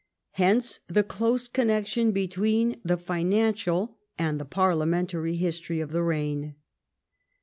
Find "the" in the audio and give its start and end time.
0.87-1.03, 2.83-2.97, 4.41-4.45, 5.91-6.01